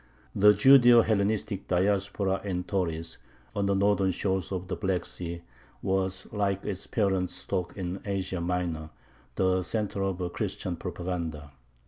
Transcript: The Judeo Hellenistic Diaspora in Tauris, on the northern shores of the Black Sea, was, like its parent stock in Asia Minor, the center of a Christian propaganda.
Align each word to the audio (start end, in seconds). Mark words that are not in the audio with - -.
The 0.33 0.51
Judeo 0.53 1.03
Hellenistic 1.05 1.67
Diaspora 1.67 2.41
in 2.43 2.63
Tauris, 2.63 3.19
on 3.55 3.67
the 3.67 3.75
northern 3.75 4.09
shores 4.09 4.51
of 4.51 4.67
the 4.67 4.75
Black 4.75 5.05
Sea, 5.05 5.43
was, 5.83 6.25
like 6.33 6.65
its 6.65 6.87
parent 6.87 7.29
stock 7.29 7.77
in 7.77 8.01
Asia 8.03 8.41
Minor, 8.41 8.89
the 9.35 9.61
center 9.61 10.01
of 10.01 10.19
a 10.19 10.31
Christian 10.31 10.75
propaganda. 10.75 11.51